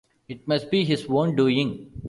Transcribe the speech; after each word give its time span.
It 0.27 0.47
must 0.47 0.71
be 0.71 0.83
his 0.83 1.05
own 1.07 1.35
doing. 1.35 1.91